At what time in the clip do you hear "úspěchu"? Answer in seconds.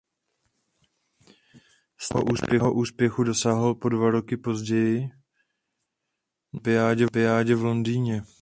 2.73-3.23